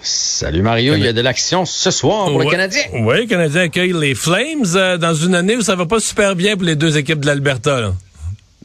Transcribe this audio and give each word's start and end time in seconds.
Salut 0.00 0.62
Mario, 0.62 0.94
il 0.94 1.02
y 1.04 1.08
a 1.08 1.12
de 1.12 1.20
l'action 1.20 1.64
ce 1.64 1.90
soir 1.90 2.26
pour 2.26 2.36
Ouais. 2.36 2.44
le 2.44 2.50
Canadien. 2.50 2.82
Oui, 3.00 3.16
le 3.22 3.26
Canadien 3.26 3.62
accueille 3.62 3.92
les 3.92 4.14
Flames 4.14 4.64
euh, 4.76 4.96
dans 4.96 5.14
une 5.14 5.34
année 5.34 5.56
où 5.56 5.60
ça 5.62 5.74
va 5.74 5.86
pas 5.86 5.98
super 6.00 6.36
bien 6.36 6.54
pour 6.56 6.64
les 6.64 6.76
deux 6.76 6.96
équipes 6.96 7.20
de 7.20 7.26
l'Alberta. 7.26 7.92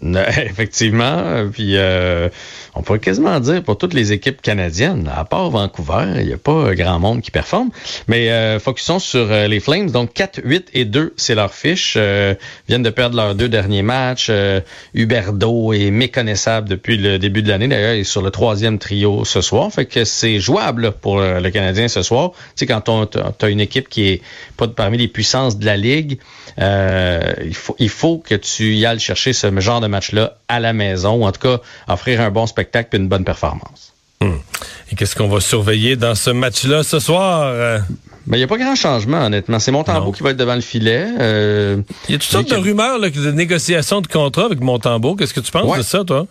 Effectivement, 0.38 1.48
puis 1.52 1.77
euh, 1.77 2.27
on 2.75 2.81
pourrait 2.81 2.99
quasiment 2.99 3.39
dire 3.39 3.63
pour 3.63 3.77
toutes 3.77 3.93
les 3.93 4.12
équipes 4.12 4.41
canadiennes, 4.41 5.09
à 5.16 5.26
part 5.26 5.49
Vancouver, 5.49 6.05
il 6.17 6.26
n'y 6.26 6.34
a 6.34 6.38
pas 6.38 6.73
grand 6.76 6.99
monde 6.99 7.21
qui 7.21 7.31
performe. 7.31 7.70
Mais 8.07 8.31
euh, 8.31 8.59
focusons 8.59 8.99
sur 8.99 9.31
euh, 9.31 9.48
les 9.48 9.59
Flames. 9.59 9.91
Donc 9.91 10.13
4, 10.13 10.41
8 10.43 10.70
et 10.73 10.85
2, 10.85 11.13
c'est 11.16 11.35
leur 11.35 11.53
fiche. 11.53 11.95
Euh, 11.98 12.34
viennent 12.67 12.84
de 12.84 12.89
perdre 12.89 13.16
leurs 13.16 13.35
deux 13.35 13.48
derniers 13.48 13.84
matchs. 13.84 14.27
Euh, 14.29 14.62
Huberdeau 14.93 15.71
est 15.73 15.91
méconnaissable 15.91 16.67
depuis 16.67 16.98
le 16.98 17.20
début 17.20 17.43
de 17.43 17.49
l'année. 17.49 17.67
D'ailleurs, 17.67 17.93
il 17.93 18.01
est 18.01 18.04
sur 18.04 18.21
le 18.21 18.31
troisième 18.31 18.79
trio 18.79 19.23
ce 19.23 19.41
soir. 19.41 19.71
Fait 19.71 19.85
que 19.85 20.04
c'est 20.04 20.40
jouable 20.40 20.93
pour 20.93 21.20
le 21.20 21.49
Canadien 21.49 21.88
ce 21.88 22.01
soir. 22.01 22.31
Tu 22.31 22.40
sais, 22.55 22.65
quand 22.65 22.90
on 22.90 23.04
as 23.05 23.49
une 23.49 23.59
équipe 23.59 23.90
qui 23.90 24.07
est 24.07 24.21
pas 24.57 24.67
parmi 24.67 24.98
les 24.98 25.07
puissances 25.07 25.57
de 25.57 25.65
la 25.65 25.77
Ligue, 25.77 26.20
il, 26.57 27.55
faut, 27.55 27.76
il 27.79 27.90
faut 27.90 28.17
que 28.17 28.35
tu 28.35 28.73
y 28.76 28.85
ailles 28.85 28.99
chercher 28.99 29.34
ce 29.34 29.60
genre 29.60 29.82
de 29.82 29.88
match-là 29.94 30.36
à 30.49 30.60
la 30.60 30.74
maison, 30.74 31.13
ou 31.16 31.26
en 31.26 31.32
tout 31.32 31.40
cas 31.40 31.58
offrir 31.88 32.20
un 32.22 32.30
bon 32.32 32.46
spectacle 32.48 32.90
et 32.94 32.98
une 32.99 33.08
bonne 33.08 33.24
performance. 33.24 33.94
Et 34.91 34.96
qu'est-ce 34.96 35.16
qu'on 35.18 35.27
va 35.27 35.41
surveiller 35.41 35.96
dans 35.98 36.16
ce 36.16 36.30
match-là 36.30 36.84
ce 36.84 37.00
soir? 37.00 37.54
Mais 38.26 38.38
il 38.38 38.40
n'y 38.40 38.44
a 38.46 38.48
pas 38.48 38.58
grand 38.58 38.76
changement, 38.76 39.26
honnêtement. 39.26 39.60
C'est 39.60 39.72
Montembeau 39.72 40.05
Non. 40.05 40.12
qui 40.13 40.24
va 40.24 40.30
être 40.30 40.38
devant 40.38 40.55
le 40.55 40.62
filet. 40.62 41.05
Euh, 41.20 41.82
Il 42.08 42.13
y 42.13 42.16
a 42.16 42.20
toutes 42.20 42.30
sortes 42.32 42.50
de 42.50 42.55
rumeurs 42.55 43.00
là, 43.00 43.10
de 43.10 43.32
négociations 43.32 44.00
de 44.00 44.08
contrat 44.08 44.46
avec 44.46 44.62
Montembeau. 44.62 45.16
Qu'est-ce 45.18 45.34
que 45.34 45.41
tu 45.41 45.52
penses 45.52 45.70
Ouais. 45.70 45.80
de 45.80 45.84
ça, 45.84 46.05
toi? 46.05 46.26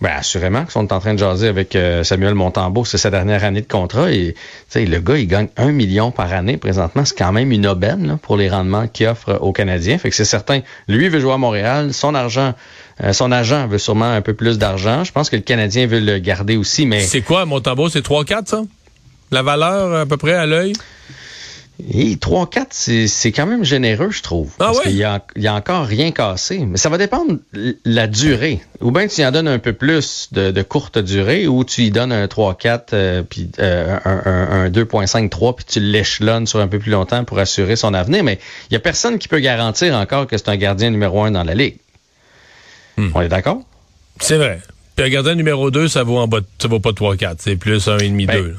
Ben, 0.00 0.12
assurément 0.16 0.62
qu'ils 0.62 0.70
sont 0.70 0.92
en 0.92 1.00
train 1.00 1.14
de 1.14 1.18
jaser 1.18 1.48
avec 1.48 1.74
euh, 1.74 2.04
Samuel 2.04 2.34
Montembeau. 2.34 2.84
C'est 2.84 2.98
sa 2.98 3.10
dernière 3.10 3.42
année 3.42 3.62
de 3.62 3.66
contrat. 3.66 4.12
Et 4.12 4.34
le 4.76 4.98
gars, 5.00 5.18
il 5.18 5.26
gagne 5.26 5.48
un 5.56 5.72
million 5.72 6.12
par 6.12 6.32
année 6.32 6.56
présentement. 6.56 7.04
C'est 7.04 7.18
quand 7.18 7.32
même 7.32 7.50
une 7.50 7.66
aubaine 7.66 8.16
pour 8.22 8.36
les 8.36 8.48
rendements 8.48 8.86
qu'il 8.86 9.08
offre 9.08 9.38
aux 9.40 9.52
Canadiens. 9.52 9.98
Fait 9.98 10.10
que 10.10 10.14
c'est 10.14 10.24
certain. 10.24 10.60
Lui 10.86 11.08
veut 11.08 11.18
jouer 11.18 11.32
à 11.32 11.38
Montréal. 11.38 11.92
Son 11.92 12.14
argent, 12.14 12.54
euh, 13.02 13.12
son 13.12 13.32
agent 13.32 13.66
veut 13.66 13.78
sûrement 13.78 14.10
un 14.10 14.20
peu 14.20 14.34
plus 14.34 14.56
d'argent. 14.58 15.02
Je 15.02 15.10
pense 15.10 15.30
que 15.30 15.36
le 15.36 15.42
Canadien 15.42 15.88
veut 15.88 16.00
le 16.00 16.18
garder 16.18 16.56
aussi, 16.56 16.86
mais 16.86 17.00
C'est 17.00 17.22
quoi, 17.22 17.44
Montembeau? 17.44 17.88
C'est 17.88 18.06
3-4, 18.06 18.46
ça? 18.46 18.62
La 19.32 19.42
valeur, 19.42 19.94
à 19.94 20.06
peu 20.06 20.16
près, 20.16 20.34
à 20.34 20.46
l'œil? 20.46 20.74
Et 21.80 22.16
3-4, 22.16 23.06
c'est 23.06 23.30
quand 23.30 23.46
même 23.46 23.64
généreux, 23.64 24.10
je 24.10 24.20
trouve. 24.22 24.50
Ah 24.58 24.64
parce 24.66 24.80
qu'il 24.80 24.96
y 24.96 25.04
a, 25.04 25.24
il 25.36 25.42
y 25.42 25.46
a 25.46 25.54
encore 25.54 25.84
rien 25.86 26.10
cassé. 26.10 26.58
Mais 26.58 26.76
ça 26.76 26.88
va 26.88 26.98
dépendre 26.98 27.38
de 27.52 27.76
la 27.84 28.08
durée. 28.08 28.60
Ou 28.80 28.90
bien 28.90 29.06
tu 29.06 29.20
y 29.20 29.26
en 29.26 29.30
donnes 29.30 29.46
un 29.46 29.60
peu 29.60 29.72
plus 29.72 30.28
de, 30.32 30.50
de 30.50 30.62
courte 30.62 30.98
durée, 30.98 31.46
ou 31.46 31.62
tu 31.64 31.82
y 31.82 31.90
donnes 31.92 32.10
un 32.10 32.26
3-4, 32.26 32.80
euh, 32.94 33.22
puis 33.22 33.48
euh, 33.60 33.96
un, 34.04 34.22
un, 34.24 34.64
un 34.64 34.70
2.5-3, 34.70 35.54
puis 35.54 35.64
tu 35.68 35.78
l'échelonnes 35.80 36.48
sur 36.48 36.58
un 36.58 36.66
peu 36.66 36.80
plus 36.80 36.90
longtemps 36.90 37.22
pour 37.24 37.38
assurer 37.38 37.76
son 37.76 37.94
avenir. 37.94 38.24
Mais 38.24 38.40
il 38.70 38.74
y 38.74 38.76
a 38.76 38.80
personne 38.80 39.18
qui 39.18 39.28
peut 39.28 39.38
garantir 39.38 39.94
encore 39.94 40.26
que 40.26 40.36
c'est 40.36 40.48
un 40.48 40.56
gardien 40.56 40.90
numéro 40.90 41.22
un 41.22 41.30
dans 41.30 41.44
la 41.44 41.54
Ligue. 41.54 41.76
Hmm. 42.96 43.10
On 43.14 43.20
est 43.20 43.28
d'accord? 43.28 43.60
C'est 44.20 44.36
vrai. 44.36 44.60
Puis 44.96 45.06
un 45.06 45.10
gardien 45.10 45.36
numéro 45.36 45.70
2, 45.70 45.86
ça 45.86 46.02
vaut 46.02 46.18
en 46.18 46.26
bas, 46.26 46.40
de- 46.40 46.46
ça 46.60 46.66
vaut 46.66 46.80
pas 46.80 46.90
3-4. 46.90 47.36
C'est 47.38 47.54
plus 47.54 47.86
1,5-2. 47.86 48.56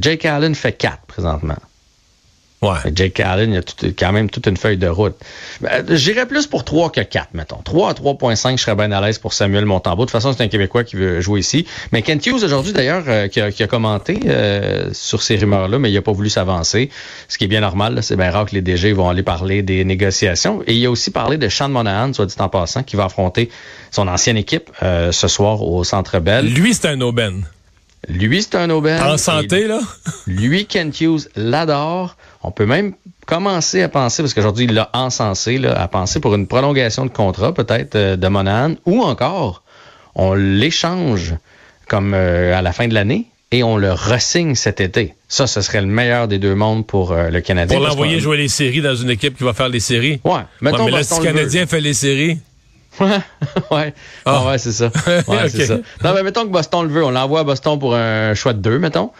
Jake 0.00 0.24
Allen 0.24 0.54
fait 0.54 0.72
4 0.72 0.98
présentement. 1.06 1.56
Ouais. 2.62 2.78
Jake 2.94 3.20
Allen, 3.20 3.52
il 3.52 3.58
a 3.58 3.62
tout- 3.62 3.86
quand 3.96 4.12
même 4.12 4.30
toute 4.30 4.46
une 4.46 4.56
feuille 4.56 4.78
de 4.78 4.88
route. 4.88 5.14
Ben, 5.60 5.84
J'irais 5.94 6.24
plus 6.26 6.46
pour 6.46 6.64
3 6.64 6.90
que 6.90 7.02
4, 7.02 7.28
mettons. 7.34 7.58
3 7.62 7.90
à 7.90 7.94
3.5, 7.94 8.56
je 8.56 8.62
serais 8.62 8.74
bien 8.74 8.90
à 8.92 9.00
l'aise 9.02 9.18
pour 9.18 9.34
Samuel 9.34 9.66
Montembeau. 9.66 10.02
De 10.02 10.06
toute 10.06 10.12
façon, 10.12 10.32
c'est 10.32 10.42
un 10.42 10.48
Québécois 10.48 10.82
qui 10.82 10.96
veut 10.96 11.20
jouer 11.20 11.40
ici. 11.40 11.66
Mais 11.92 12.00
Kent 12.00 12.26
Hughes, 12.26 12.42
aujourd'hui, 12.42 12.72
d'ailleurs, 12.72 13.04
euh, 13.08 13.28
qui, 13.28 13.42
a, 13.42 13.52
qui 13.52 13.62
a 13.62 13.66
commenté 13.66 14.18
euh, 14.26 14.88
sur 14.94 15.22
ces 15.22 15.36
rumeurs-là, 15.36 15.78
mais 15.78 15.90
il 15.90 15.94
n'a 15.94 16.02
pas 16.02 16.12
voulu 16.12 16.30
s'avancer. 16.30 16.88
Ce 17.28 17.36
qui 17.36 17.44
est 17.44 17.48
bien 17.48 17.60
normal. 17.60 17.98
C'est 18.02 18.16
bien 18.16 18.30
rare 18.30 18.46
que 18.46 18.54
les 18.54 18.62
DG 18.62 18.94
vont 18.94 19.10
aller 19.10 19.22
parler 19.22 19.62
des 19.62 19.84
négociations. 19.84 20.62
Et 20.66 20.74
il 20.74 20.86
a 20.86 20.90
aussi 20.90 21.10
parlé 21.10 21.36
de 21.36 21.48
Sean 21.50 21.68
Monahan, 21.68 22.14
soit 22.14 22.24
dit 22.26 22.34
en 22.38 22.48
passant, 22.48 22.82
qui 22.82 22.96
va 22.96 23.04
affronter 23.04 23.50
son 23.90 24.08
ancienne 24.08 24.38
équipe 24.38 24.70
euh, 24.82 25.12
ce 25.12 25.28
soir 25.28 25.62
au 25.62 25.84
Centre 25.84 26.20
Bell. 26.20 26.46
Lui, 26.54 26.72
c'est 26.72 26.88
un 26.88 27.00
aubaine. 27.02 27.44
Lui, 28.08 28.42
c'est 28.42 28.54
un 28.54 28.68
Nobel. 28.68 29.00
En 29.02 29.16
santé, 29.16 29.66
là? 29.66 29.80
Lui, 30.26 30.66
Kent 30.66 31.00
Hughes 31.00 31.28
l'adore. 31.34 32.16
On 32.42 32.50
peut 32.50 32.66
même 32.66 32.94
commencer 33.26 33.82
à 33.82 33.88
penser, 33.88 34.22
parce 34.22 34.34
qu'aujourd'hui, 34.34 34.66
il 34.66 34.74
l'a 34.74 34.90
encensé, 34.92 35.58
là, 35.58 35.80
à 35.80 35.88
penser 35.88 36.20
pour 36.20 36.34
une 36.34 36.46
prolongation 36.46 37.04
de 37.04 37.10
contrat, 37.10 37.52
peut-être, 37.52 37.96
euh, 37.96 38.16
de 38.16 38.28
Monahan, 38.28 38.74
ou 38.84 39.02
encore, 39.02 39.62
on 40.14 40.34
l'échange 40.34 41.34
comme 41.88 42.14
euh, 42.14 42.56
à 42.56 42.62
la 42.62 42.72
fin 42.72 42.88
de 42.88 42.94
l'année 42.94 43.26
et 43.52 43.62
on 43.62 43.76
le 43.76 43.92
ressigne 43.92 44.54
cet 44.54 44.80
été. 44.80 45.14
Ça, 45.28 45.46
ce 45.46 45.60
serait 45.60 45.80
le 45.80 45.86
meilleur 45.86 46.28
des 46.28 46.38
deux 46.38 46.54
mondes 46.54 46.86
pour 46.86 47.12
euh, 47.12 47.30
le 47.30 47.40
Canadien. 47.40 47.76
Pour 47.76 47.86
l'envoyer 47.86 48.18
jouer 48.18 48.36
les 48.36 48.48
séries 48.48 48.80
dans 48.80 48.94
une 48.94 49.10
équipe 49.10 49.36
qui 49.36 49.44
va 49.44 49.52
faire 49.52 49.68
les 49.68 49.80
séries? 49.80 50.20
Ouais, 50.24 50.40
mais 50.60 50.72
là, 50.72 51.02
si 51.02 51.14
le 51.14 51.20
veut. 51.20 51.24
Canadien 51.26 51.66
fait 51.66 51.80
les 51.80 51.94
séries, 51.94 52.38
ouais, 53.70 53.94
Ah. 54.24 54.42
Ah 54.42 54.46
ouais, 54.46 54.58
c'est 54.58 54.72
ça. 54.72 54.90
Ouais, 55.28 55.48
c'est 55.48 55.66
ça. 55.66 55.76
Non, 56.04 56.12
mais 56.14 56.22
mettons 56.22 56.42
que 56.44 56.50
Boston 56.52 56.82
le 56.82 56.88
veut. 56.88 57.04
On 57.04 57.10
l'envoie 57.10 57.40
à 57.40 57.44
Boston 57.44 57.78
pour 57.78 57.94
un 57.94 58.34
choix 58.34 58.52
de 58.52 58.60
deux, 58.60 58.78
mettons. 58.78 59.10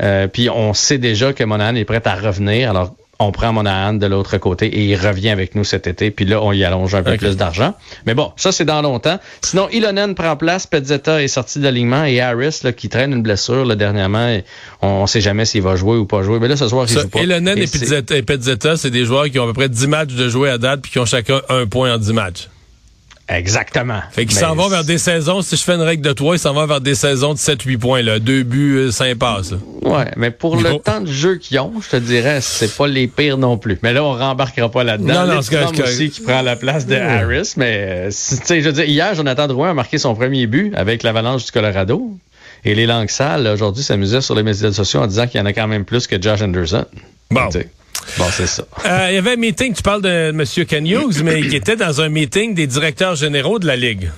Euh, 0.00 0.26
puis 0.28 0.50
on 0.50 0.74
sait 0.74 0.98
déjà 0.98 1.32
que 1.32 1.42
Monahan 1.44 1.74
est 1.74 1.84
prêt 1.84 2.02
à 2.04 2.14
revenir. 2.14 2.70
Alors, 2.70 2.94
on 3.18 3.32
prend 3.32 3.50
Monahan 3.50 3.94
de 3.94 4.06
l'autre 4.06 4.36
côté 4.36 4.66
et 4.66 4.84
il 4.84 4.96
revient 4.96 5.30
avec 5.30 5.54
nous 5.54 5.64
cet 5.64 5.86
été. 5.86 6.10
Puis 6.10 6.26
là, 6.26 6.42
on 6.42 6.52
y 6.52 6.64
allonge 6.64 6.94
un 6.94 7.02
peu 7.02 7.16
plus 7.16 7.36
d'argent. 7.38 7.72
Mais 8.04 8.12
bon, 8.12 8.30
ça, 8.36 8.52
c'est 8.52 8.66
dans 8.66 8.82
longtemps. 8.82 9.18
Sinon, 9.40 9.70
Ilonen 9.70 10.14
prend 10.14 10.36
place. 10.36 10.66
Pezzetta 10.66 11.22
est 11.22 11.28
sorti 11.28 11.58
de 11.58 11.64
l'alignement. 11.64 12.04
Et 12.04 12.20
Harris, 12.20 12.60
là, 12.62 12.72
qui 12.72 12.90
traîne 12.90 13.12
une 13.14 13.22
blessure 13.22 13.64
là, 13.64 13.74
dernièrement, 13.74 14.28
et 14.28 14.44
on 14.82 15.02
ne 15.02 15.06
sait 15.06 15.22
jamais 15.22 15.46
s'il 15.46 15.62
va 15.62 15.76
jouer 15.76 15.96
ou 15.96 16.04
pas 16.04 16.22
jouer. 16.22 16.38
Mais 16.40 16.48
là, 16.48 16.56
ce 16.58 16.68
soir, 16.68 16.84
il 16.86 16.92
joue 16.92 17.08
pas. 17.08 17.20
Elonen 17.20 17.56
et, 17.56 17.62
et 17.62 18.22
Pezzetta, 18.22 18.76
c'est 18.76 18.90
des 18.90 19.06
joueurs 19.06 19.30
qui 19.30 19.38
ont 19.38 19.44
à 19.44 19.46
peu 19.46 19.54
près 19.54 19.70
10 19.70 19.86
matchs 19.86 20.12
de 20.12 20.28
jouer 20.28 20.50
à 20.50 20.58
date 20.58 20.82
puis 20.82 20.92
qui 20.92 20.98
ont 20.98 21.06
chacun 21.06 21.40
un 21.48 21.64
point 21.66 21.94
en 21.94 21.98
10 21.98 22.12
matchs. 22.12 22.48
Exactement. 23.28 24.00
Fait 24.12 24.24
qu'ils 24.24 24.36
s'en 24.36 24.54
vont 24.54 24.68
vers 24.68 24.84
des 24.84 24.98
saisons, 24.98 25.42
si 25.42 25.56
je 25.56 25.62
fais 25.62 25.74
une 25.74 25.82
règle 25.82 26.02
de 26.02 26.12
3, 26.12 26.36
ils 26.36 26.38
s'en 26.38 26.54
vont 26.54 26.66
vers 26.66 26.80
des 26.80 26.94
saisons 26.94 27.34
de 27.34 27.38
7-8 27.38 27.78
points, 27.78 28.02
là. 28.02 28.18
Deux 28.20 28.44
buts, 28.44 28.76
euh, 28.76 28.90
cinq 28.92 29.16
passes. 29.18 29.52
Ouais, 29.82 30.10
mais 30.16 30.30
pour 30.30 30.56
le 30.56 30.78
temps 30.78 31.00
de 31.00 31.10
jeu 31.10 31.36
qu'ils 31.36 31.58
ont, 31.58 31.72
je 31.80 31.88
te 31.88 31.96
dirais, 31.96 32.40
c'est 32.40 32.74
pas 32.76 32.86
les 32.86 33.08
pires 33.08 33.38
non 33.38 33.58
plus. 33.58 33.78
Mais 33.82 33.92
là, 33.92 34.04
on 34.04 34.12
rembarquera 34.12 34.70
pas 34.70 34.84
là-dedans. 34.84 35.26
Non, 35.26 35.34
non, 35.34 35.42
c'est 35.42 35.82
aussi 35.82 36.10
qui 36.10 36.20
prend 36.20 36.42
la 36.42 36.56
place 36.56 36.86
de 36.86 36.94
Harris, 36.94 37.54
mais 37.56 37.86
euh, 37.88 38.08
tu 38.08 38.14
sais, 38.14 38.60
je 38.60 38.66
veux 38.66 38.72
dire, 38.72 38.84
hier, 38.84 39.14
Jonathan 39.14 39.48
Drouin 39.48 39.70
a 39.70 39.74
marqué 39.74 39.98
son 39.98 40.14
premier 40.14 40.46
but 40.46 40.72
avec 40.76 41.02
l'Avalanche 41.02 41.44
du 41.46 41.52
Colorado. 41.52 42.16
Et 42.64 42.74
les 42.74 42.86
langues 42.86 43.10
sales, 43.10 43.46
aujourd'hui, 43.46 43.84
s'amusaient 43.84 44.20
sur 44.20 44.34
les 44.34 44.42
médias 44.42 44.72
sociaux 44.72 45.00
en 45.00 45.06
disant 45.06 45.26
qu'il 45.26 45.38
y 45.38 45.42
en 45.42 45.46
a 45.46 45.52
quand 45.52 45.68
même 45.68 45.84
plus 45.84 46.06
que 46.06 46.20
Josh 46.20 46.42
Anderson. 46.42 46.84
Bon. 47.30 47.46
Tu 47.46 47.60
sais, 47.60 47.68
Bon, 48.18 48.24
c'est 48.32 48.46
ça. 48.46 48.64
Euh, 48.84 49.06
Il 49.10 49.14
y 49.14 49.18
avait 49.18 49.32
un 49.32 49.36
meeting, 49.36 49.74
tu 49.74 49.82
parles 49.82 50.02
de 50.02 50.30
M. 50.30 50.44
Ken 50.66 50.86
Hughes, 50.86 51.22
mais 51.24 51.40
il 51.40 51.54
était 51.54 51.76
dans 51.76 52.00
un 52.00 52.08
meeting 52.08 52.54
des 52.54 52.66
directeurs 52.66 53.14
généraux 53.16 53.58
de 53.58 53.66
la 53.66 53.76
Ligue. 53.76 54.10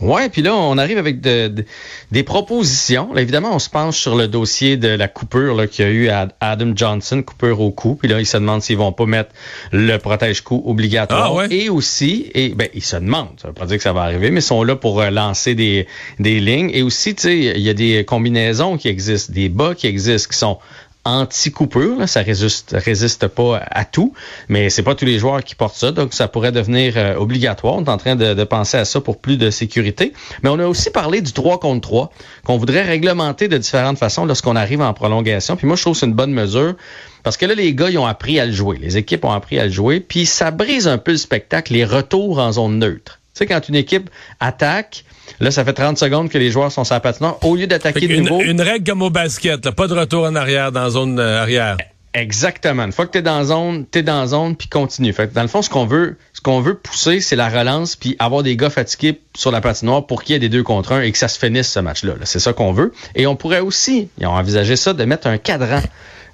Ouais, 0.00 0.30
puis 0.30 0.40
là, 0.40 0.54
on 0.54 0.78
arrive 0.78 0.96
avec 0.96 1.20
de- 1.20 1.48
de- 1.48 1.64
des 2.10 2.22
propositions. 2.22 3.12
Là, 3.12 3.20
évidemment, 3.20 3.54
on 3.54 3.58
se 3.58 3.68
penche 3.68 3.98
sur 3.98 4.14
le 4.16 4.28
dossier 4.28 4.78
de 4.78 4.88
la 4.88 5.08
coupure 5.08 5.68
qu'il 5.68 5.84
y 5.84 5.88
a 5.88 5.90
eu 5.90 6.08
à 6.08 6.26
Adam 6.40 6.72
Johnson, 6.74 7.22
coupure 7.22 7.60
au 7.60 7.70
cou. 7.70 7.96
Puis 7.96 8.08
là, 8.08 8.18
ils 8.18 8.24
se 8.24 8.38
demandent 8.38 8.62
s'ils 8.62 8.78
vont 8.78 8.92
pas 8.92 9.04
mettre 9.04 9.30
le 9.72 9.98
protège-cou 9.98 10.62
obligatoire. 10.64 11.26
Ah 11.26 11.34
ouais? 11.34 11.48
Et 11.50 11.68
aussi, 11.68 12.30
et 12.34 12.48
ben, 12.50 12.68
ils 12.72 12.82
se 12.82 12.96
demandent, 12.96 13.38
ça 13.42 13.48
veut 13.48 13.54
pas 13.54 13.66
dire 13.66 13.76
que 13.76 13.82
ça 13.82 13.92
va 13.92 14.00
arriver, 14.00 14.30
mais 14.30 14.40
ils 14.40 14.42
sont 14.42 14.62
là 14.64 14.74
pour 14.74 15.02
euh, 15.02 15.10
lancer 15.10 15.54
des, 15.54 15.86
des 16.18 16.40
lignes. 16.40 16.70
Et 16.72 16.82
aussi, 16.82 17.14
tu 17.14 17.22
sais, 17.24 17.36
il 17.38 17.60
y 17.60 17.68
a 17.68 17.74
des 17.74 18.02
combinaisons 18.06 18.78
qui 18.78 18.88
existent, 18.88 19.34
des 19.34 19.50
bas 19.50 19.74
qui 19.74 19.86
existent, 19.86 20.30
qui 20.32 20.38
sont 20.38 20.58
anti-coupure, 21.04 22.08
ça 22.08 22.20
résiste, 22.20 22.76
résiste 22.78 23.26
pas 23.26 23.62
à 23.70 23.84
tout, 23.84 24.12
mais 24.48 24.70
c'est 24.70 24.82
pas 24.82 24.94
tous 24.94 25.04
les 25.04 25.18
joueurs 25.18 25.42
qui 25.42 25.54
portent 25.54 25.76
ça, 25.76 25.92
donc 25.92 26.12
ça 26.12 26.28
pourrait 26.28 26.52
devenir 26.52 26.94
euh, 26.96 27.14
obligatoire. 27.16 27.74
On 27.74 27.84
est 27.84 27.88
en 27.88 27.96
train 27.96 28.16
de, 28.16 28.34
de 28.34 28.44
penser 28.44 28.76
à 28.76 28.84
ça 28.84 29.00
pour 29.00 29.18
plus 29.18 29.36
de 29.36 29.50
sécurité. 29.50 30.12
Mais 30.42 30.50
on 30.50 30.58
a 30.58 30.66
aussi 30.66 30.90
parlé 30.90 31.20
du 31.22 31.32
3 31.32 31.58
contre 31.60 31.80
3, 31.80 32.12
qu'on 32.44 32.58
voudrait 32.58 32.82
réglementer 32.82 33.48
de 33.48 33.56
différentes 33.58 33.98
façons 33.98 34.24
lorsqu'on 34.26 34.56
arrive 34.56 34.82
en 34.82 34.92
prolongation. 34.92 35.56
Puis 35.56 35.66
moi, 35.66 35.76
je 35.76 35.82
trouve 35.82 35.94
que 35.94 36.00
c'est 36.00 36.06
une 36.06 36.14
bonne 36.14 36.32
mesure. 36.32 36.74
Parce 37.22 37.36
que 37.36 37.46
là, 37.46 37.54
les 37.54 37.74
gars, 37.74 37.90
ils 37.90 37.98
ont 37.98 38.06
appris 38.06 38.40
à 38.40 38.46
le 38.46 38.52
jouer. 38.52 38.78
Les 38.80 38.96
équipes 38.96 39.24
ont 39.24 39.32
appris 39.32 39.58
à 39.58 39.66
le 39.66 39.72
jouer. 39.72 40.00
Puis 40.00 40.26
ça 40.26 40.50
brise 40.50 40.88
un 40.88 40.98
peu 40.98 41.12
le 41.12 41.18
spectacle, 41.18 41.72
les 41.72 41.84
retours 41.84 42.38
en 42.38 42.52
zone 42.52 42.78
neutre. 42.78 43.19
Tu 43.40 43.46
sais, 43.46 43.54
quand 43.54 43.68
une 43.70 43.74
équipe 43.74 44.10
attaque, 44.38 45.06
là, 45.40 45.50
ça 45.50 45.64
fait 45.64 45.72
30 45.72 45.96
secondes 45.96 46.28
que 46.28 46.36
les 46.36 46.50
joueurs 46.50 46.70
sont 46.70 46.84
sur 46.84 46.94
la 46.94 47.00
patinoire. 47.00 47.42
Au 47.42 47.56
lieu 47.56 47.66
d'attaquer 47.66 48.06
de 48.06 48.12
une, 48.12 48.24
nouveau... 48.24 48.42
une 48.42 48.60
règle 48.60 48.84
comme 48.84 49.00
au 49.00 49.08
basket, 49.08 49.64
là, 49.64 49.72
pas 49.72 49.86
de 49.86 49.94
retour 49.94 50.24
en 50.24 50.34
arrière 50.34 50.72
dans 50.72 50.82
la 50.82 50.90
zone 50.90 51.18
euh, 51.18 51.40
arrière. 51.40 51.78
Exactement. 52.12 52.84
Une 52.84 52.92
fois 52.92 53.06
que 53.06 53.12
tu 53.12 53.18
es 53.18 53.22
dans 53.22 53.42
zone, 53.44 53.86
tu 53.90 54.00
es 54.00 54.02
dans 54.02 54.26
zone 54.26 54.56
puis 54.56 54.68
continue. 54.68 55.14
Fait 55.14 55.28
que 55.28 55.34
dans 55.34 55.40
le 55.40 55.48
fond 55.48 55.62
ce 55.62 55.70
qu'on 55.70 55.86
veut, 55.86 56.18
ce 56.34 56.42
qu'on 56.42 56.60
veut 56.60 56.74
pousser, 56.74 57.22
c'est 57.22 57.36
la 57.36 57.48
relance 57.48 57.96
puis 57.96 58.14
avoir 58.18 58.42
des 58.42 58.56
gars 58.56 58.68
fatigués 58.68 59.18
sur 59.34 59.50
la 59.50 59.62
patinoire 59.62 60.06
pour 60.06 60.22
qu'il 60.22 60.34
y 60.34 60.36
ait 60.36 60.40
des 60.40 60.50
deux 60.50 60.62
contre 60.62 60.92
un 60.92 61.00
et 61.00 61.10
que 61.10 61.16
ça 61.16 61.28
se 61.28 61.38
finisse 61.38 61.70
ce 61.70 61.80
match-là. 61.80 62.16
-là, 62.16 62.24
c'est 62.24 62.40
ça 62.40 62.52
qu'on 62.52 62.72
veut. 62.72 62.92
Et 63.14 63.26
on 63.26 63.36
pourrait 63.36 63.60
aussi, 63.60 64.10
ils 64.18 64.26
ont 64.26 64.32
envisagé 64.32 64.76
ça, 64.76 64.92
de 64.92 65.04
mettre 65.06 65.28
un 65.28 65.38
cadran, 65.38 65.80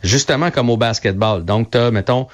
justement 0.02 0.50
comme 0.50 0.70
au 0.70 0.76
basketball. 0.76 1.44
Donc, 1.44 1.70
tu 1.70 1.78
as, 1.78 1.92
mettons, 1.92 2.26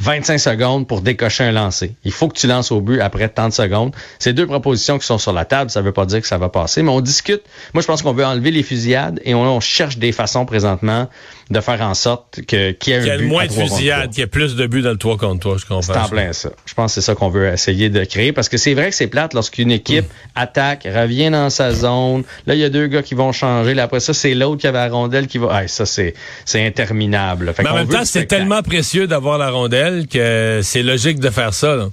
25 0.00 0.38
secondes 0.38 0.86
pour 0.86 1.00
décocher 1.00 1.44
un 1.44 1.52
lancer. 1.52 1.94
Il 2.04 2.12
faut 2.12 2.28
que 2.28 2.38
tu 2.38 2.46
lances 2.46 2.70
au 2.70 2.80
but 2.80 3.00
après 3.00 3.28
30 3.28 3.52
secondes. 3.52 3.94
C'est 4.20 4.32
deux 4.32 4.46
propositions 4.46 4.98
qui 4.98 5.06
sont 5.06 5.18
sur 5.18 5.32
la 5.32 5.44
table. 5.44 5.70
Ça 5.70 5.82
veut 5.82 5.92
pas 5.92 6.06
dire 6.06 6.20
que 6.20 6.28
ça 6.28 6.38
va 6.38 6.48
passer, 6.48 6.82
mais 6.82 6.90
on 6.90 7.00
discute. 7.00 7.42
Moi, 7.74 7.82
je 7.82 7.86
pense 7.86 8.02
qu'on 8.02 8.12
veut 8.12 8.24
enlever 8.24 8.52
les 8.52 8.62
fusillades 8.62 9.20
et 9.24 9.34
on, 9.34 9.42
on 9.42 9.60
cherche 9.60 9.98
des 9.98 10.12
façons 10.12 10.46
présentement 10.46 11.08
de 11.50 11.60
faire 11.60 11.80
en 11.80 11.94
sorte 11.94 12.40
que 12.46 12.72
qu'il 12.72 12.92
y 12.92 12.96
ait 12.96 13.06
y 13.06 13.10
un 13.10 13.18
but 13.18 13.26
moins 13.26 13.46
de 13.46 13.52
trois. 13.52 13.66
qu'il 13.68 14.18
y 14.18 14.20
ait 14.20 14.26
plus 14.26 14.54
de 14.56 14.66
buts 14.66 14.82
dans 14.82 14.90
le 14.90 14.98
3 14.98 15.16
contre 15.16 15.40
3, 15.40 15.56
je 15.58 15.66
comprends. 15.66 15.82
C'est 15.82 15.96
en 15.96 16.08
plein 16.08 16.32
ça. 16.32 16.50
Je 16.66 16.74
pense 16.74 16.94
que 16.94 17.00
c'est 17.00 17.06
ça 17.06 17.14
qu'on 17.14 17.28
veut 17.30 17.46
essayer 17.48 17.88
de 17.88 18.04
créer 18.04 18.32
parce 18.32 18.48
que 18.48 18.56
c'est 18.56 18.74
vrai 18.74 18.90
que 18.90 18.94
c'est 18.94 19.06
plate 19.06 19.34
lorsqu'une 19.34 19.70
équipe 19.70 20.06
attaque, 20.34 20.84
revient 20.84 21.30
dans 21.30 21.50
sa 21.50 21.72
zone. 21.72 22.24
Là, 22.46 22.54
il 22.54 22.60
y 22.60 22.64
a 22.64 22.70
deux 22.70 22.86
gars 22.86 23.02
qui 23.02 23.14
vont 23.14 23.32
changer. 23.32 23.74
Là, 23.74 23.84
après 23.84 24.00
ça, 24.00 24.12
c'est 24.14 24.34
l'autre 24.34 24.60
qui 24.60 24.66
avait 24.66 24.78
la 24.78 24.88
rondelle 24.88 25.26
qui 25.26 25.38
va. 25.38 25.48
Ah, 25.50 25.68
ça, 25.68 25.86
c'est 25.86 26.14
c'est 26.44 26.64
interminable. 26.66 27.52
Fait 27.54 27.62
Mais 27.62 27.70
en 27.70 27.74
même 27.74 27.88
temps, 27.88 28.04
c'est 28.04 28.26
tellement 28.26 28.62
précieux 28.62 29.06
d'avoir 29.06 29.38
la 29.38 29.50
rondelle 29.50 30.06
que 30.06 30.60
c'est 30.62 30.82
logique 30.82 31.18
de 31.20 31.30
faire 31.30 31.54
ça. 31.54 31.76
là. 31.76 31.88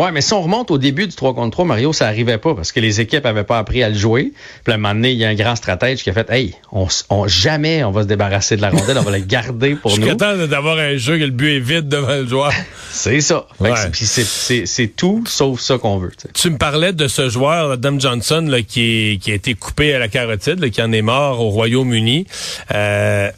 Ouais, 0.00 0.12
mais 0.12 0.20
si 0.22 0.32
on 0.32 0.40
remonte 0.42 0.70
au 0.70 0.78
début 0.78 1.06
du 1.06 1.14
3 1.14 1.34
contre 1.34 1.50
3, 1.50 1.64
Mario, 1.66 1.92
ça 1.92 2.06
arrivait 2.06 2.38
pas 2.38 2.54
parce 2.54 2.72
que 2.72 2.80
les 2.80 3.00
équipes 3.00 3.26
avaient 3.26 3.44
pas 3.44 3.58
appris 3.58 3.82
à 3.82 3.88
le 3.90 3.94
jouer. 3.94 4.32
Puis 4.64 4.72
à 4.72 4.76
un 4.76 4.78
moment 4.78 4.94
donné, 4.94 5.10
il 5.12 5.18
y 5.18 5.24
a 5.24 5.28
un 5.28 5.34
grand 5.34 5.56
stratège 5.56 6.02
qui 6.02 6.08
a 6.10 6.12
fait 6.14 6.28
Hey, 6.30 6.54
on, 6.72 6.86
jamais 7.28 7.84
on 7.84 7.90
va 7.90 8.02
se 8.02 8.06
débarrasser 8.08 8.56
de 8.56 8.62
la 8.62 8.70
rondelle, 8.70 8.96
on 8.98 9.02
va 9.02 9.10
la 9.10 9.20
garder 9.20 9.74
pour 9.74 9.90
Je 9.94 9.96
suis 9.96 10.04
nous. 10.04 10.10
content 10.10 10.36
d'avoir 10.46 10.78
un 10.78 10.96
jeu 10.96 11.18
que 11.18 11.24
le 11.24 11.30
but 11.30 11.56
est 11.56 11.60
vide 11.60 11.88
devant 11.88 12.16
le 12.16 12.26
joueur. 12.26 12.52
C'est 12.90 13.20
ça. 13.20 13.46
Ouais. 13.60 13.72
c'est- 13.92 14.96
tout 14.96 15.24
sauf 15.26 15.60
ça 15.60 15.76
qu'on 15.78 15.98
veut. 15.98 16.12
tu 16.34 16.50
me 16.50 16.56
parlais 16.58 16.92
de 16.92 17.06
ce 17.06 17.28
joueur, 17.28 17.72
Adam 17.72 17.98
Johnson, 17.98 18.44
là, 18.48 18.62
qui, 18.62 19.12
est- 19.12 19.16
qui 19.22 19.30
a 19.32 19.34
été 19.34 19.54
coupé 19.54 19.94
à 19.94 19.98
la 19.98 20.08
carotide, 20.08 20.58
là, 20.60 20.70
qui 20.70 20.80
en 20.82 20.92
est 20.92 21.02
mort 21.02 21.40
au 21.40 21.50
Royaume-Uni. 21.50 22.26
Euh, 22.74 23.30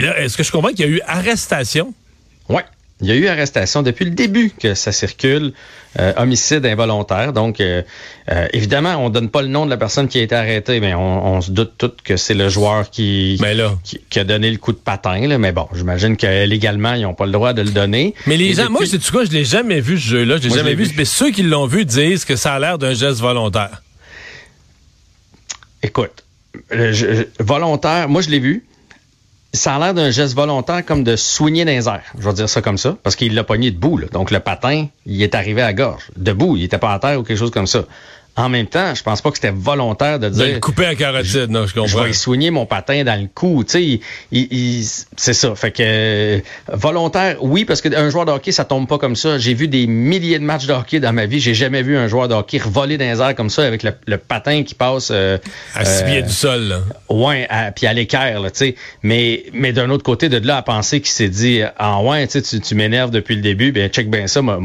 Est-ce 0.00 0.36
que 0.36 0.42
je 0.42 0.50
comprends 0.52 0.70
qu'il 0.70 0.80
y 0.80 0.84
a 0.84 0.86
eu 0.88 1.00
arrestation? 1.06 1.92
Il 3.02 3.08
y 3.08 3.10
a 3.12 3.14
eu 3.14 3.26
arrestation 3.26 3.82
depuis 3.82 4.06
le 4.06 4.12
début 4.12 4.50
que 4.58 4.72
ça 4.74 4.90
circule, 4.90 5.52
euh, 5.98 6.14
homicide 6.16 6.64
involontaire. 6.64 7.34
Donc, 7.34 7.60
euh, 7.60 7.82
euh, 8.30 8.48
évidemment, 8.54 8.94
on 8.96 9.10
donne 9.10 9.28
pas 9.28 9.42
le 9.42 9.48
nom 9.48 9.66
de 9.66 9.70
la 9.70 9.76
personne 9.76 10.08
qui 10.08 10.18
a 10.18 10.22
été 10.22 10.34
arrêtée, 10.34 10.80
mais 10.80 10.94
on, 10.94 11.34
on 11.34 11.40
se 11.42 11.50
doute 11.50 11.74
tout 11.76 11.92
que 12.02 12.16
c'est 12.16 12.32
le 12.32 12.48
joueur 12.48 12.88
qui, 12.88 13.36
Mais 13.42 13.52
là. 13.52 13.74
qui, 13.84 14.00
qui 14.08 14.18
a 14.18 14.24
donné 14.24 14.50
le 14.50 14.56
coup 14.56 14.72
de 14.72 14.78
patin. 14.78 15.26
Là. 15.26 15.36
Mais 15.36 15.52
bon, 15.52 15.68
j'imagine 15.74 16.16
que 16.16 16.46
légalement, 16.46 16.94
ils 16.94 17.02
n'ont 17.02 17.12
pas 17.12 17.26
le 17.26 17.32
droit 17.32 17.52
de 17.52 17.60
le 17.60 17.68
donner. 17.70 18.14
Mais 18.26 18.38
les 18.38 18.54
gens, 18.54 18.62
depuis- 18.62 18.72
moi, 18.72 18.86
c'est 18.86 19.10
quoi, 19.10 19.26
je 19.26 19.30
l'ai 19.30 19.44
jamais 19.44 19.80
vu 19.80 19.98
ce 19.98 20.08
jeu-là, 20.08 20.38
je 20.38 20.48
l'ai 20.48 20.54
jamais 20.54 20.74
vu. 20.74 20.84
vu. 20.84 20.94
Mais 20.96 21.04
ceux 21.04 21.30
qui 21.30 21.42
l'ont 21.42 21.66
vu 21.66 21.84
disent 21.84 22.24
que 22.24 22.34
ça 22.36 22.54
a 22.54 22.58
l'air 22.58 22.78
d'un 22.78 22.94
geste 22.94 23.20
volontaire. 23.20 23.82
Écoute, 25.82 26.24
je- 26.70 27.26
volontaire, 27.40 28.08
moi 28.08 28.22
je 28.22 28.30
l'ai 28.30 28.38
vu. 28.40 28.64
Ça 29.56 29.74
a 29.74 29.78
l'air 29.78 29.94
d'un 29.94 30.10
geste 30.10 30.34
volontaire 30.34 30.84
comme 30.84 31.02
de 31.02 31.16
soigner 31.16 31.64
les 31.64 31.88
airs. 31.88 32.02
Je 32.18 32.28
vais 32.28 32.34
dire 32.34 32.48
ça 32.48 32.60
comme 32.60 32.76
ça, 32.76 32.94
parce 33.02 33.16
qu'il 33.16 33.34
l'a 33.34 33.42
pogné 33.42 33.70
debout. 33.70 33.96
là. 33.96 34.06
Donc 34.12 34.30
le 34.30 34.38
patin, 34.38 34.86
il 35.06 35.22
est 35.22 35.34
arrivé 35.34 35.62
à 35.62 35.66
la 35.66 35.72
gorge. 35.72 36.10
Debout, 36.16 36.56
il 36.56 36.64
était 36.64 36.78
pas 36.78 36.92
à 36.92 36.98
terre 36.98 37.18
ou 37.18 37.22
quelque 37.22 37.38
chose 37.38 37.50
comme 37.50 37.66
ça. 37.66 37.84
En 38.38 38.48
même 38.50 38.66
temps, 38.66 38.94
je 38.94 39.02
pense 39.02 39.22
pas 39.22 39.30
que 39.30 39.36
c'était 39.36 39.52
volontaire 39.54 40.18
de 40.18 40.28
De 40.28 40.34
dire 40.34 40.54
le 40.54 40.60
couper 40.60 40.84
à 40.84 40.94
carotide, 40.94 41.48
non, 41.50 41.62
je 41.66 41.68
je 41.74 41.80
comprends. 41.80 42.02
vais 42.02 42.10
y 42.10 42.14
soigner 42.14 42.50
mon 42.50 42.66
patin 42.66 43.02
dans 43.02 43.18
le 43.18 43.28
cou. 43.34 43.64
Tu 43.64 43.70
sais, 43.72 43.82
il- 43.82 44.00
il- 44.30 44.48
il- 44.50 44.86
c'est 45.16 45.32
ça. 45.32 45.54
Fait 45.54 45.70
que 45.70 45.82
euh, 45.82 46.40
volontaire, 46.72 47.36
oui, 47.40 47.64
parce 47.64 47.80
qu'un 47.80 48.10
joueur 48.10 48.26
de 48.26 48.32
hockey, 48.32 48.52
ça 48.52 48.64
tombe 48.64 48.86
pas 48.86 48.98
comme 48.98 49.16
ça. 49.16 49.38
J'ai 49.38 49.54
vu 49.54 49.68
des 49.68 49.86
milliers 49.86 50.38
de 50.38 50.44
matchs 50.44 50.66
de 50.66 50.74
hockey 50.74 51.00
dans 51.00 51.12
ma 51.14 51.24
vie. 51.26 51.40
J'ai 51.40 51.54
jamais 51.54 51.82
vu 51.82 51.96
un 51.96 52.08
joueur 52.08 52.28
de 52.28 52.34
hockey 52.34 52.58
revoler 52.58 52.98
dans 52.98 53.04
les 53.10 53.20
airs 53.22 53.34
comme 53.34 53.48
ça 53.50 53.64
avec 53.66 53.82
le, 53.82 53.92
le 54.06 54.18
patin 54.18 54.62
qui 54.64 54.74
passe. 54.74 55.08
euh, 55.10 55.38
À 55.74 55.84
six 55.84 56.02
euh, 56.02 56.06
pieds 56.06 56.22
du 56.22 56.32
sol, 56.32 56.62
là. 56.68 56.80
Ouais, 57.08 57.46
à- 57.48 57.72
puis 57.72 57.86
à 57.86 57.92
l'équerre, 57.94 58.40
là, 58.40 58.50
tu 58.50 58.58
sais. 58.58 58.74
Mais, 59.02 59.44
mais 59.54 59.72
d'un 59.72 59.88
autre 59.90 60.02
côté, 60.04 60.28
de 60.28 60.46
là 60.46 60.58
à 60.58 60.62
penser 60.62 61.00
qu'il 61.00 61.10
s'est 61.12 61.28
dit, 61.30 61.62
ah 61.78 62.02
ouais, 62.02 62.26
tu 62.26 62.40
sais, 62.42 62.60
tu- 62.60 62.74
m'énerves 62.74 63.10
depuis 63.10 63.34
le 63.36 63.40
début, 63.42 63.72
ben 63.72 63.88
check 63.88 64.10
bien 64.10 64.26
ça, 64.26 64.42
m'a 64.42 64.60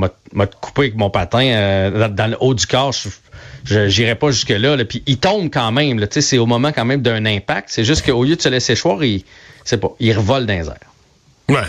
coupé 0.60 0.82
avec 0.82 0.96
mon 0.96 1.10
patin 1.10 1.42
euh, 1.46 2.08
dans, 2.10 2.30
le 2.30 2.36
haut 2.42 2.54
du 2.54 2.66
corps. 2.68 2.92
Je- 2.92 3.08
Je 3.10 3.31
j'irai 3.66 4.16
pas 4.16 4.32
jusque 4.32 4.50
là, 4.50 4.76
là. 4.76 4.86
Puis 4.86 5.04
il 5.06 5.18
tombe 5.18 5.50
quand 5.52 5.72
même, 5.72 6.00
là, 6.00 6.08
c'est 6.10 6.38
au 6.38 6.46
moment 6.46 6.72
quand 6.72 6.86
même 6.86 7.02
d'un 7.02 7.26
impact. 7.26 7.70
C'est 7.72 7.84
juste 7.84 8.06
qu'au 8.06 8.24
lieu 8.24 8.36
de 8.36 8.42
se 8.42 8.50
laisser 8.50 8.76
choir, 8.76 9.04
il, 9.04 9.24
c'est 9.64 9.78
pas, 9.78 9.92
il 10.00 10.14
revole 10.18 10.46
dans 10.46 10.54
les 10.54 10.68
airs. 10.68 10.76
Ouais. 11.50 11.68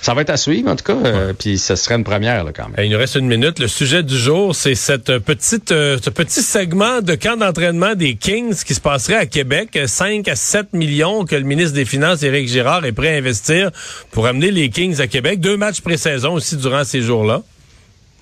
Ça 0.00 0.12
va 0.12 0.20
être 0.20 0.30
à 0.30 0.36
suivre, 0.36 0.70
en 0.70 0.76
tout 0.76 0.84
cas. 0.84 0.96
euh, 1.06 1.32
puis 1.32 1.56
ce 1.56 1.76
serait 1.76 1.94
une 1.94 2.04
première, 2.04 2.44
là, 2.44 2.52
quand 2.54 2.68
même. 2.68 2.84
Il 2.84 2.90
nous 2.90 2.98
reste 2.98 3.14
une 3.14 3.26
minute. 3.26 3.58
Le 3.58 3.68
sujet 3.68 4.02
du 4.02 4.18
jour, 4.18 4.54
c'est 4.54 4.74
cette 4.74 5.18
petite, 5.18 5.72
euh, 5.72 5.96
ce 6.02 6.10
petit 6.10 6.42
segment 6.42 7.00
de 7.00 7.14
camp 7.14 7.38
d'entraînement 7.38 7.94
des 7.94 8.14
Kings 8.16 8.54
qui 8.64 8.74
se 8.74 8.82
passerait 8.82 9.16
à 9.16 9.24
Québec. 9.24 9.78
5 9.86 10.28
à 10.28 10.36
7 10.36 10.74
millions 10.74 11.24
que 11.24 11.34
le 11.34 11.44
ministre 11.44 11.74
des 11.74 11.86
Finances, 11.86 12.22
Éric 12.22 12.48
Girard, 12.48 12.84
est 12.84 12.92
prêt 12.92 13.14
à 13.14 13.16
investir 13.16 13.70
pour 14.10 14.26
amener 14.26 14.50
les 14.50 14.68
Kings 14.68 15.00
à 15.00 15.06
Québec. 15.06 15.40
Deux 15.40 15.56
matchs 15.56 15.80
pré-saison 15.80 16.34
aussi 16.34 16.56
durant 16.58 16.84
ces 16.84 17.00
jours-là. 17.00 17.42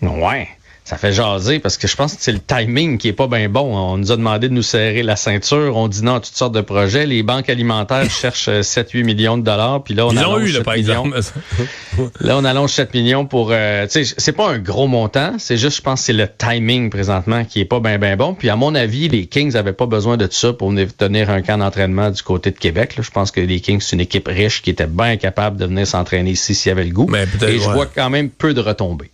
Ouais. 0.02 0.46
Ça 0.84 0.96
fait 0.98 1.12
jaser 1.12 1.60
parce 1.60 1.76
que 1.78 1.86
je 1.86 1.94
pense 1.94 2.14
que 2.14 2.18
c'est 2.22 2.32
le 2.32 2.40
timing 2.40 2.98
qui 2.98 3.06
est 3.06 3.12
pas 3.12 3.28
bien 3.28 3.48
bon. 3.48 3.74
On 3.76 3.96
nous 3.98 4.10
a 4.10 4.16
demandé 4.16 4.48
de 4.48 4.52
nous 4.52 4.62
serrer 4.64 5.04
la 5.04 5.14
ceinture. 5.14 5.76
On 5.76 5.86
dit 5.86 6.02
non 6.02 6.16
à 6.16 6.20
toutes 6.20 6.34
sortes 6.34 6.54
de 6.54 6.60
projets. 6.60 7.06
Les 7.06 7.22
banques 7.22 7.48
alimentaires 7.48 8.10
cherchent 8.10 8.48
7-8 8.48 9.04
millions 9.04 9.38
de 9.38 9.44
dollars. 9.44 9.84
Puis 9.84 9.94
là, 9.94 10.06
on 10.08 10.10
Ils 10.10 10.16
l'ont 10.16 10.34
allonge 10.34 10.42
eu, 10.42 10.52
là, 10.52 10.58
7 10.58 10.62
par 10.64 10.74
millions. 10.74 11.04
exemple. 11.04 12.10
Là, 12.20 12.36
on 12.36 12.44
allonge 12.44 12.70
7 12.72 12.94
millions 12.94 13.26
pour... 13.26 13.50
euh, 13.52 13.86
tu 13.86 14.04
sais, 14.04 14.14
c'est 14.18 14.32
pas 14.32 14.48
un 14.50 14.58
gros 14.58 14.88
montant. 14.88 15.34
C'est 15.38 15.56
juste, 15.56 15.76
je 15.76 15.82
pense, 15.82 16.00
que 16.00 16.06
c'est 16.06 16.12
le 16.14 16.26
timing 16.36 16.90
présentement 16.90 17.44
qui 17.44 17.60
est 17.60 17.64
pas 17.64 17.78
bien, 17.80 17.98
bien 17.98 18.16
bon. 18.16 18.34
Puis 18.34 18.48
à 18.50 18.56
mon 18.56 18.74
avis, 18.74 19.08
les 19.08 19.26
Kings 19.26 19.54
avaient 19.56 19.72
pas 19.72 19.86
besoin 19.86 20.16
de 20.16 20.26
ça 20.30 20.52
pour 20.52 20.70
venir 20.70 20.88
tenir 20.96 21.30
un 21.30 21.42
camp 21.42 21.58
d'entraînement 21.58 22.10
du 22.10 22.22
côté 22.22 22.50
de 22.50 22.58
Québec. 22.58 22.96
là. 22.96 23.04
Je 23.04 23.10
pense 23.10 23.30
que 23.30 23.40
les 23.40 23.60
Kings, 23.60 23.80
c'est 23.80 23.94
une 23.94 24.00
équipe 24.00 24.26
riche 24.26 24.62
qui 24.62 24.70
était 24.70 24.86
bien 24.86 25.16
capable 25.16 25.58
de 25.58 25.66
venir 25.66 25.86
s'entraîner 25.86 26.32
ici 26.32 26.54
s'il 26.56 26.70
y 26.70 26.72
avait 26.72 26.84
le 26.84 26.92
goût. 26.92 27.06
Mais 27.08 27.24
Et 27.46 27.58
je 27.60 27.68
vois 27.70 27.86
quand 27.86 28.10
même 28.10 28.30
peu 28.30 28.52
de 28.52 28.60
retombées. 28.60 29.10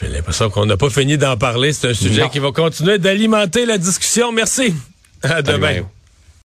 J'ai 0.00 0.08
l'impression 0.08 0.48
qu'on 0.50 0.66
n'a 0.66 0.76
pas 0.76 0.88
fini 0.90 1.18
d'en 1.18 1.36
parler. 1.36 1.72
C'est 1.72 1.90
un 1.90 1.94
sujet 1.94 2.22
Non. 2.22 2.28
qui 2.28 2.38
va 2.38 2.52
continuer 2.52 2.98
d'alimenter 2.98 3.66
la 3.66 3.76
discussion. 3.78 4.32
Merci. 4.32 4.74
À 5.22 5.42
demain. 5.42 5.82